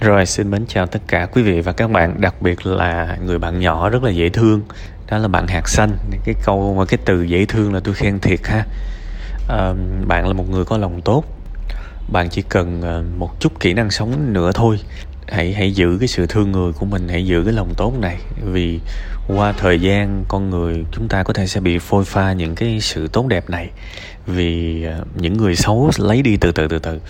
[0.00, 3.38] Rồi xin mến chào tất cả quý vị và các bạn Đặc biệt là người
[3.38, 4.62] bạn nhỏ rất là dễ thương
[5.10, 5.96] Đó là bạn hạt xanh.
[6.24, 8.64] Cái câu mà cái từ dễ thương là tôi khen thiệt ha.
[9.48, 9.74] À,
[10.06, 11.24] Bạn là một người có lòng tốt.
[12.12, 14.80] Bạn chỉ cần ờ, một chút kỹ năng sống nữa thôi.
[15.28, 18.16] Hãy hãy giữ cái sự thương người của mình Hãy giữ cái lòng tốt này.
[18.44, 18.80] Vì
[19.28, 22.80] qua thời gian con người chúng ta có thể sẽ bị phôi pha những cái
[22.80, 23.70] sự tốt đẹp này.
[24.26, 27.00] Vì ờ, những người xấu lấy đi từ từ từ từ.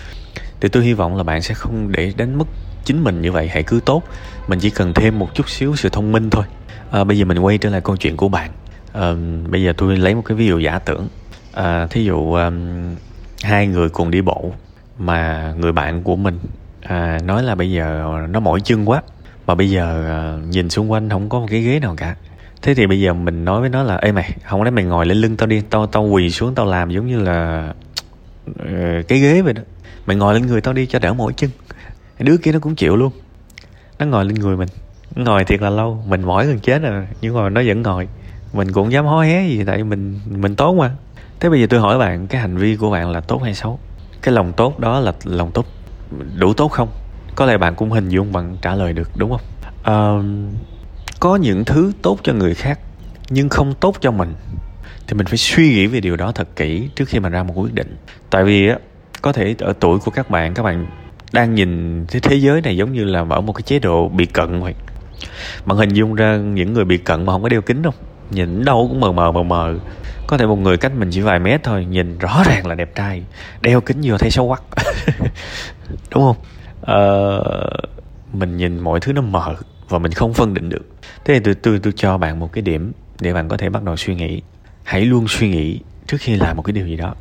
[0.59, 2.47] Thì tôi hy vọng là bạn sẽ không để đánh mất
[2.87, 4.03] chính mình như vậy hãy cứ tốt.
[4.47, 6.43] Mình chỉ cần thêm một chút xíu sự thông minh thôi.
[6.91, 8.51] À, bây giờ mình quay trở lại câu chuyện của bạn.
[8.93, 9.13] À,
[9.49, 11.07] bây giờ tôi lấy một cái ví dụ giả tưởng.
[11.53, 12.95] À, thí dụ um,
[13.43, 14.51] hai người cùng đi bộ
[14.99, 16.39] mà người bạn của mình
[16.81, 19.01] à, nói là bây giờ nó mỏi chân quá
[19.47, 22.15] mà bây giờ à, nhìn xung quanh không có một cái ghế nào cả.
[22.61, 25.05] Thế thì bây giờ mình nói với nó là ê mày không lẽ mày ngồi
[25.05, 27.73] lên lưng tao đi tao tao quỳ xuống tao làm giống như là
[28.59, 29.61] ờ, cái ghế vậy đó.
[30.05, 31.49] Mày ngồi lên người tao đi cho đỡ mỏi chân
[32.23, 33.11] đứa kia nó cũng chịu luôn.
[33.99, 34.69] Nó ngồi lên người mình.
[35.15, 36.03] Ngồi thiệt là lâu.
[36.07, 37.07] Mình mỏi gần chết rồi.
[37.21, 38.07] Nhưng mà nó vẫn ngồi.
[38.53, 40.91] Mình cũng dám hó hé gì tại mình mình tốt mà.
[41.39, 43.79] Thế bây giờ tôi hỏi bạn cái hành vi của bạn là tốt hay xấu?
[44.21, 45.65] Cái lòng tốt đó là lòng tốt
[46.35, 46.89] đủ tốt không?
[47.35, 49.41] Có lẽ bạn cũng hình dung bạn trả lời được đúng không?
[49.83, 49.97] À,
[51.19, 52.79] có những thứ tốt cho người khác
[53.29, 54.33] nhưng không tốt cho mình.
[55.07, 57.53] Thì mình phải suy nghĩ về điều đó thật kỹ trước khi mà ra một
[57.55, 57.95] quyết định.
[58.29, 58.77] Tại vì á
[59.21, 60.87] có thể ở tuổi của các bạn các bạn
[61.31, 64.25] đang nhìn thế thế giới này giống như là ở một cái chế độ bị
[64.25, 64.73] cận vậy.
[65.65, 67.93] Bạn hình dung ra những người bị cận mà không có đeo kính không
[68.31, 69.75] nhìn đâu cũng mờ mờ mờ mờ.
[70.27, 72.95] Có thể một người cách mình chỉ vài mét thôi nhìn rõ ràng là đẹp
[72.95, 73.23] trai.
[73.61, 74.63] Đeo kính vô thấy xấu quắc
[76.11, 76.35] đúng không?
[76.81, 77.43] Ờ,
[78.33, 79.55] mình nhìn mọi thứ nó mờ
[79.89, 80.85] và mình không phân định được.
[81.25, 83.83] Thế thì tôi tôi tôi cho bạn một cái điểm để bạn có thể bắt
[83.83, 84.41] đầu suy nghĩ.
[84.83, 87.15] Hãy luôn suy nghĩ trước khi làm một cái điều gì đó.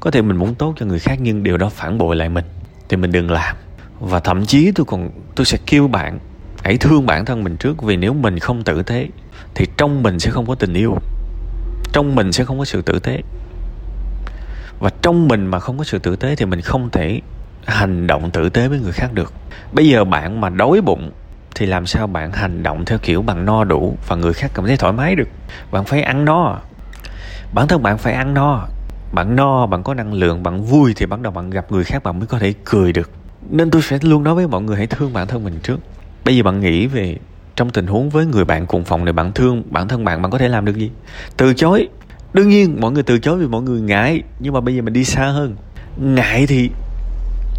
[0.00, 2.44] Có thể mình muốn tốt cho người khác nhưng điều đó phản bội lại mình
[2.88, 3.56] thì mình đừng làm.
[4.00, 6.18] Và thậm chí tôi còn, tôi sẽ kêu bạn,
[6.64, 9.08] hãy thương bản thân mình trước, vì nếu mình không tử tế,
[9.54, 10.96] thì trong mình sẽ không có tình yêu.
[11.92, 13.22] Trong mình sẽ không có sự tử tế.
[14.80, 17.20] Và trong mình mà không có sự tử tế thì mình không thể
[17.66, 19.32] hành động tử tế với người khác được.
[19.72, 21.10] Bây giờ bạn mà đói bụng,
[21.54, 24.66] thì làm sao bạn hành động theo kiểu bằng no đủ và người khác cảm
[24.66, 25.28] thấy thoải mái được?
[25.70, 26.58] Bạn phải ăn no.
[27.54, 28.66] Bản thân bạn phải ăn no
[29.12, 32.02] bạn no, bạn có năng lượng, bạn vui thì bắt đầu bạn gặp người khác
[32.02, 33.10] bạn mới có thể cười được.
[33.50, 35.78] Nên tôi sẽ luôn nói với mọi người hãy thương bản thân mình trước.
[36.24, 37.16] Bây giờ bạn nghĩ về
[37.56, 40.30] trong tình huống với người bạn cùng phòng này bạn thương bản thân bạn bạn
[40.30, 40.90] có thể làm được gì?
[41.36, 41.88] Từ chối.
[42.32, 44.92] Đương nhiên, mọi người từ chối vì mọi người ngại, nhưng mà bây giờ mình
[44.92, 45.56] đi xa hơn.
[45.96, 46.70] Ngại thì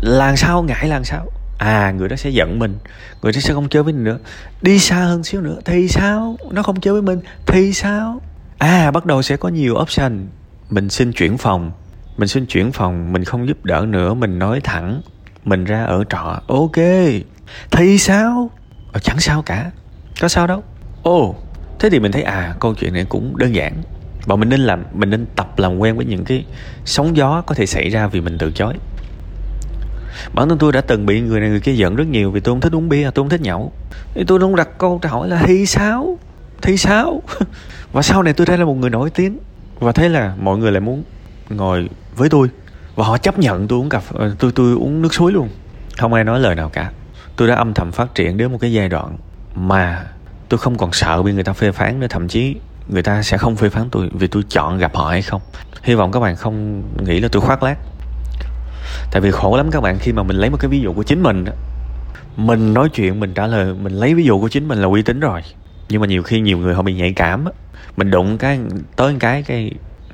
[0.02, 1.26] làm sao ngại làm sao
[1.60, 2.78] à người đó sẽ giận mình,
[3.22, 4.20] người đó sẽ không chơi với mình nữa.
[4.62, 6.38] Đi xa hơn xíu nữa thì sao?
[6.52, 8.22] Nó không chơi với mình thì sao?
[8.58, 10.28] À bắt đầu sẽ có nhiều option
[10.70, 11.72] mình xin chuyển phòng.
[12.18, 14.14] Mình xin chuyển phòng mình không giúp đỡ nữa.
[14.14, 15.02] Mình nói thẳng.
[15.46, 16.42] Mình ra ở trọ.
[16.48, 16.78] Ok.
[17.72, 18.52] Thì sao?
[18.92, 19.72] Ờ, chẳng sao cả.
[20.22, 20.64] Có sao đâu.
[21.04, 21.36] Ồ
[21.80, 23.74] thế thì mình thấy à câu chuyện này cũng đơn giản.
[24.26, 26.46] Và mình nên làm mình nên tập làm quen với những cái
[26.86, 28.74] sóng gió có thể xảy ra vì mình từ chối.
[30.34, 32.54] Bản thân tôi đã từng bị người này người kia giận rất nhiều vì tôi
[32.54, 33.72] không thích uống bia tôi không thích nhậu.
[34.14, 36.18] Thì tôi luôn đặt câu hỏi là thì sao?
[36.62, 37.22] Thì sao?
[37.92, 39.38] Và sau này tôi thấy là một người nổi tiếng
[39.80, 41.04] và thế là mọi người lại muốn
[41.50, 42.50] ngồi với tôi.
[42.96, 45.50] Và họ chấp nhận tôi uống cà phê ờ, tôi tôi uống nước suối luôn.
[45.98, 46.92] Không ai nói lời nào cả.
[47.36, 49.18] Tôi đã âm thầm phát triển đến một cái giai đoạn
[49.56, 50.06] mà
[50.50, 52.08] tôi không còn sợ bị người ta phê phán nữa.
[52.10, 52.56] Thậm chí
[52.88, 55.42] người ta sẽ không phê phán tôi vì tôi chọn gặp họ hay không.
[55.84, 57.78] Hy vọng các bạn không nghĩ là tôi khoác lác.
[59.12, 61.04] Tại vì khổ lắm các bạn khi mà mình lấy một cái ví dụ của
[61.04, 61.52] chính mình đó.
[62.38, 65.02] Mình nói chuyện, mình trả lời, mình lấy ví dụ của chính mình là uy
[65.02, 65.42] tín rồi
[65.90, 67.52] nhưng mà nhiều khi nhiều người họ bị nhạy cảm á.
[67.98, 68.60] Mình đụng cái,
[68.96, 69.72] tới cái cái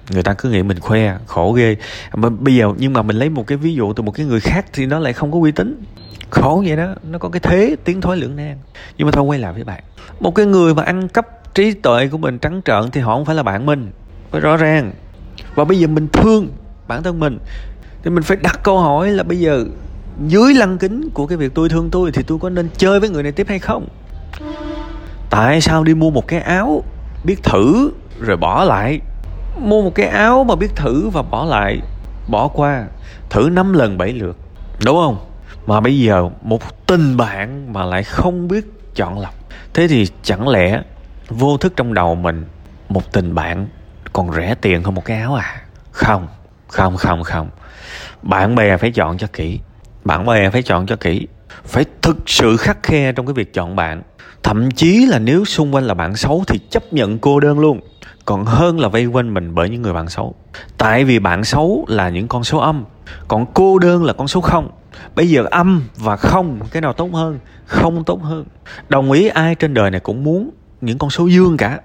[0.09, 1.75] người ta cứ nghĩ mình khoe, khổ ghê.
[2.13, 4.39] Mà bây giờ nhưng mà mình lấy một cái ví dụ từ một cái người
[4.39, 5.83] khác thì nó lại không có uy tín.
[6.29, 8.57] Khổ vậy đó, nó có cái thế, tiếng thối lưỡng nan.
[8.97, 9.83] Nhưng mà thôi, quay lại với bạn.
[10.19, 13.25] Một cái người mà ăn cắp trí tuệ của mình trắng trợn thì họ không
[13.25, 13.91] phải là bạn mình.
[14.31, 14.91] Phải rõ ràng.
[15.55, 16.49] Và bây giờ mình thương
[16.87, 17.37] bản thân mình,
[18.03, 19.65] thì mình phải đặt câu hỏi là bây giờ
[20.27, 23.09] dưới lăng kính của cái việc tôi thương tôi thì tôi có nên chơi với
[23.09, 23.87] người này tiếp hay không?
[25.35, 26.83] Tại sao đi mua một cái áo,
[27.23, 28.99] biết thử, rồi bỏ lại?
[29.59, 31.79] Mua một cái áo mà biết thử và bỏ lại,
[32.27, 32.85] bỏ qua,
[33.29, 34.37] thử năm lần, bảy lượt.
[34.85, 35.17] Đúng không?
[35.67, 38.65] Mà bây giờ một tình bạn mà lại không biết
[38.95, 39.33] chọn lọc.
[39.73, 40.81] Thế thì chẳng lẽ
[41.29, 42.45] vô thức trong đầu mình
[42.89, 43.67] một tình bạn
[44.13, 45.61] còn rẻ tiền hơn một cái áo à?
[45.91, 46.27] Không
[46.67, 47.49] không không không.
[48.21, 49.59] Bạn bè phải chọn cho kỹ.
[50.03, 51.27] Bạn bè phải chọn cho kỹ
[51.63, 54.01] phải thực sự khắc khe trong cái việc chọn bạn.
[54.43, 57.79] Thậm chí là nếu xung quanh là bạn xấu thì chấp nhận cô đơn luôn.
[58.25, 60.35] Còn hơn là vây quanh mình bởi những người bạn xấu.
[60.77, 62.83] Tại vì bạn xấu là những con số âm,
[63.27, 64.69] còn cô đơn là con số không.
[65.15, 68.45] Bây giờ âm và không, cái nào tốt hơn, không tốt hơn.
[68.89, 70.49] Đồng ý ai trên đời này cũng muốn
[70.81, 71.79] những con số dương cả.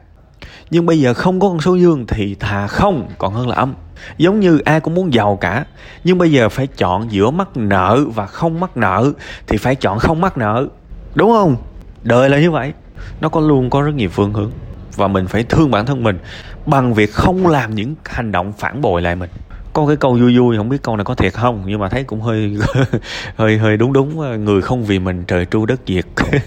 [0.70, 3.75] Nhưng bây giờ không có con số dương thì thà không, còn hơn là âm
[4.19, 5.64] giống như ai cũng muốn giàu cả.
[6.05, 9.12] Nhưng bây giờ phải chọn giữa mắc nợ và không mắc nợ,
[9.47, 10.69] thì phải chọn không mắc nợ.
[11.14, 11.56] Đúng không?
[12.02, 12.73] Đời là như vậy.
[13.20, 14.50] Nó có luôn có rất nhiều phương hướng.
[14.97, 16.19] Và mình phải thương bản thân mình
[16.67, 19.31] bằng việc không làm những hành động phản bội lại mình.
[19.73, 22.05] Có cái câu vui vui, không biết câu này có thiệt không, nhưng mà thấy
[22.05, 22.56] cũng hơi
[23.37, 26.05] hơi hơi đúng đúng ờ, người không vì mình trời tru đất diệt.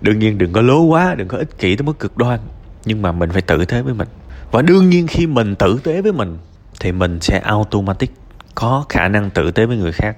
[0.00, 2.38] Đương nhiên đừng có lố quá, đừng có ích kỷ tới mức cực đoan
[2.84, 4.08] nhưng mà mình phải tử tế với mình.
[4.50, 6.38] Và đương nhiên khi mình tử tế với mình,
[6.80, 8.12] thì mình sẽ automatic
[8.54, 10.16] có khả năng tử tế với người khác.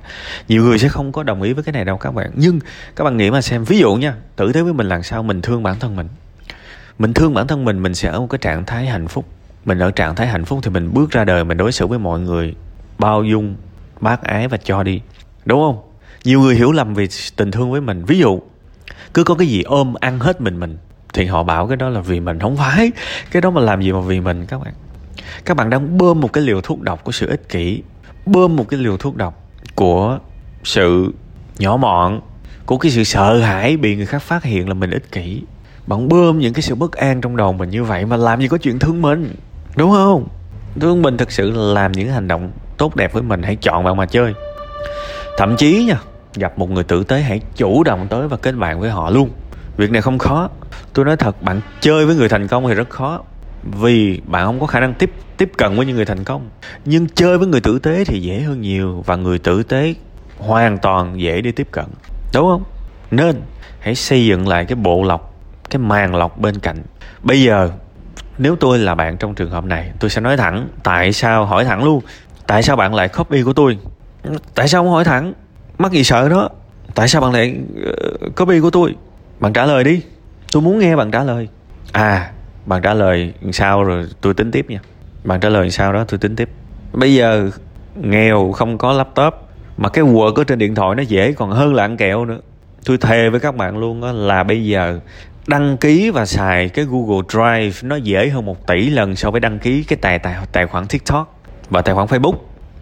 [0.49, 2.31] Nhiều người sẽ không có đồng ý với cái này đâu các bạn.
[2.35, 2.61] Nhưng
[2.97, 5.23] các bạn nghĩ mà xem, ví dụ nha, tử tế với mình là sao?
[5.23, 6.09] Mình thương bản thân mình.
[6.99, 9.25] Mình thương bản thân mình mình sẽ ở một cái trạng thái hạnh phúc.
[9.65, 11.99] Mình ở trạng thái hạnh phúc thì mình bước ra đời, mình đối xử với
[11.99, 12.55] mọi người
[12.99, 13.55] bao dung,
[14.01, 15.01] bác ái và cho đi.
[15.45, 15.83] Đúng không?
[16.25, 18.05] Nhiều người hiểu lầm về tình thương với mình.
[18.05, 18.41] Ví dụ,
[19.15, 20.79] cứ có cái gì ôm ăn hết mình mình
[21.13, 22.91] thì họ bảo cái đó là vì mình không phải.
[23.31, 24.73] Cái đó mà làm gì mà vì mình, các bạn?
[25.45, 27.83] Các bạn đang bơm một cái liều thuốc độc của sự ích kỷ,
[28.27, 30.19] bơm một cái liều thuốc độc của
[30.65, 31.13] sự
[31.59, 32.21] nhỏ mọn,
[32.67, 35.43] của cái sự sợ hãi bị người khác phát hiện là mình ích kỷ.
[35.87, 38.49] Bạn bơm những cái sự bất an trong đầu mình như vậy mà làm gì
[38.49, 39.35] có chuyện thương mình,
[39.77, 40.29] đúng không?
[40.81, 43.85] Thương mình thực sự là làm những hành động tốt đẹp với mình, hãy chọn
[43.85, 44.33] bạn mà chơi.
[45.39, 45.99] Thậm chí nha,
[46.35, 49.31] gặp một người tử tế, hãy chủ động tới và kết bạn với họ luôn
[49.77, 50.49] việc này không khó.
[50.93, 53.21] Tôi nói thật, bạn chơi với người thành công thì rất khó.
[53.63, 56.49] Vì bạn không có khả năng tiếp tiếp cận với những người thành công.
[56.85, 59.95] Nhưng chơi với người tử tế thì dễ hơn nhiều và người tử tế
[60.39, 61.85] hoàn toàn dễ đi tiếp cận.
[62.35, 62.63] Đúng không?
[63.11, 63.37] Nên
[63.81, 65.35] hãy xây dựng lại cái bộ lọc,
[65.71, 66.77] cái màn lọc bên cạnh.
[67.23, 67.71] Bây giờ,
[68.39, 70.69] nếu tôi là bạn trong trường hợp này, tôi sẽ nói thẳng.
[70.83, 71.47] Tại sao?
[71.47, 72.01] Hỏi thẳng luôn.
[72.47, 73.79] Tại sao bạn lại copy của tôi?
[74.55, 75.33] Tại sao không hỏi thẳng?
[75.79, 76.49] Mắc gì sợ đó?
[76.95, 78.95] Tại sao bạn lại ờ, copy của tôi?
[79.41, 80.03] Bạn trả lời đi.
[80.53, 81.49] Tôi muốn nghe bạn trả lời.
[81.93, 82.31] À
[82.67, 84.81] bạn trả lời sao rồi tôi tính tiếp nha.
[85.25, 86.49] Bạn trả lời sao đó tôi tính tiếp.
[86.93, 87.51] Bây giờ
[88.03, 89.35] nghèo không có laptop,
[89.77, 92.39] mà cái Word ở trên điện thoại nó dễ còn hơn là ăn kẹo nữa.
[92.85, 95.01] Tôi thề với các bạn luôn á là bây giờ
[95.47, 99.41] đăng ký và xài cái Google Drive nó dễ hơn một tỷ lần so với
[99.41, 101.41] đăng ký cái tài tài tài khoản TikTok
[101.71, 102.37] và tài khoản Facebook,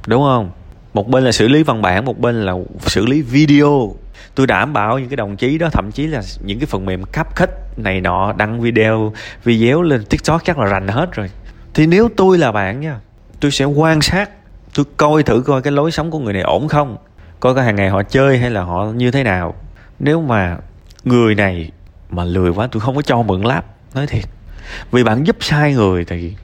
[0.06, 0.50] đúng không?
[0.94, 3.90] Một bên là xử lý văn bản, một bên là xử lý video
[4.34, 7.04] tôi đảm bảo những cái đồng chí đó, thậm chí là những cái phần mềm
[7.04, 9.12] cáp khích này nọ, đăng video
[9.44, 11.30] video lên tiktok chắc là rành hết rồi.
[11.74, 12.96] Thì nếu tôi là bạn nha,
[13.40, 14.30] tôi sẽ quan sát,
[14.74, 16.96] tôi coi thử coi cái lối sống của người này ổn không,
[17.40, 19.54] coi coi hàng ngày họ chơi hay là họ như thế nào.
[19.98, 20.56] Nếu mà
[21.04, 21.70] người này
[22.10, 23.64] mà lười quá, tôi không có cho mượn láp,
[23.94, 24.24] nói thiệt.
[24.90, 26.34] Vì bạn giúp sai người thì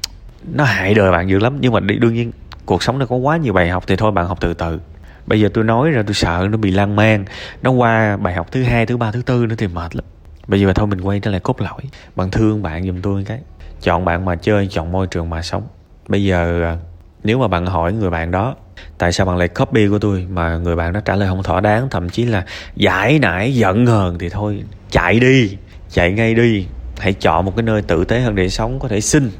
[0.52, 2.32] nó hại đời bạn dữ lắm, nhưng mà đương nhiên
[2.66, 4.80] cuộc sống nó có quá nhiều bài học thì thôi, bạn học từ từ
[5.26, 7.24] bây giờ tôi nói ra tôi sợ, nó bị lan man.
[7.62, 10.04] Nó qua bài học thứ hai, thứ ba, thứ tư nữa thì mệt lắm.
[10.46, 11.80] Bây giờ thôi mình quay trở lại cốt lõi.
[12.16, 13.40] Bạn thương bạn giùm tôi cái.
[13.82, 15.62] Chọn bạn mà chơi, chọn môi trường mà sống.
[16.08, 16.76] Bây giờ à,
[17.24, 18.54] nếu mà bạn hỏi người bạn đó,
[18.98, 20.26] tại sao bạn lại copy của tôi?
[20.30, 22.44] mà người bạn đó trả lời không thỏa đáng, thậm chí là
[22.76, 25.56] giải nải, giận hờn thì thôi, chạy đi,
[25.90, 26.66] chạy ngay đi.
[26.98, 29.30] Hãy chọn một cái nơi tử tế hơn để sống, có thể xin,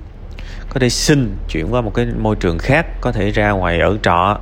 [0.68, 3.98] có thể xin chuyển qua một cái môi trường khác, có thể ra ngoài ở
[4.02, 4.38] trọ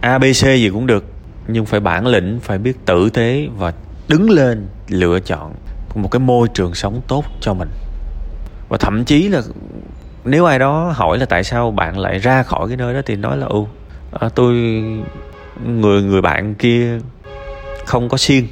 [0.00, 1.04] abc gì cũng được
[1.48, 3.72] nhưng phải bản lĩnh phải biết tử tế và
[4.08, 5.54] đứng lên lựa chọn
[5.94, 7.68] một cái môi trường sống tốt cho mình.
[8.68, 9.42] Và thậm chí là
[10.24, 13.16] nếu ai đó hỏi là tại sao bạn lại ra khỏi cái nơi đó thì
[13.16, 13.64] nói là ừ
[14.20, 14.54] à, tôi
[15.66, 16.98] người người bạn kia
[17.86, 18.46] không có siêng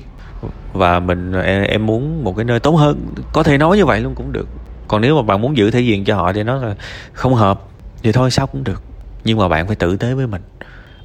[0.73, 3.07] và mình em, em muốn một cái nơi tốt hơn.
[3.33, 4.49] Có thể nói như vậy luôn cũng được.
[4.89, 6.75] Còn nếu mà bạn muốn giữ thể diện cho họ thì nó là
[7.13, 7.61] không hợp
[8.03, 8.83] thì thôi sao cũng được.
[9.25, 10.43] Nhưng mà bạn phải tử tế với mình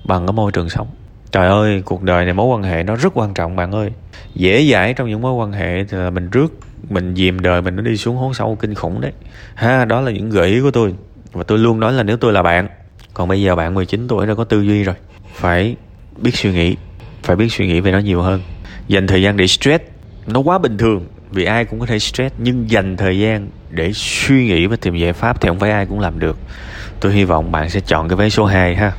[0.08, 0.88] bằng cái môi trường sống.
[1.32, 3.92] Trời ơi, cuộc đời này mối quan hệ nó rất quan trọng bạn ơi.
[4.36, 6.54] Dễ dãi trong những mối quan hệ thì là mình rước,
[6.90, 9.12] mình dìm đời, mình nó đi xuống hố sâu kinh khủng đấy.
[9.56, 10.94] Ha, đó là những gợi ý của tôi.
[11.32, 12.68] Và tôi luôn nói là nếu tôi là bạn,
[13.14, 14.96] còn bây giờ bạn 19 tuổi đã có tư duy rồi,
[15.34, 15.76] phải
[16.18, 16.76] biết suy nghĩ,
[17.24, 18.42] phải biết suy nghĩ về nó nhiều hơn.
[18.88, 19.84] Dành thời gian để stress,
[20.28, 23.92] nó quá bình thường, vì ai cũng có thể stress, nhưng dành thời gian để
[23.94, 26.38] suy nghĩ và tìm giải pháp thì không phải ai cũng làm được.
[27.00, 28.92] Tôi hy vọng bạn sẽ chọn cái vé số 2 ha.